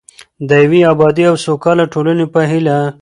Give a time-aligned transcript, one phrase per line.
[0.47, 2.77] د یوې ابادې او سوکاله ټولنې په هیله.